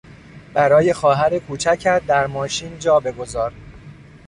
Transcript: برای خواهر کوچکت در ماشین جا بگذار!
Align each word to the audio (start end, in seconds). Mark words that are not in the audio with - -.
برای 0.53 0.93
خواهر 0.93 1.39
کوچکت 1.39 2.01
در 2.07 2.27
ماشین 2.27 2.79
جا 2.79 2.99
بگذار! 2.99 3.53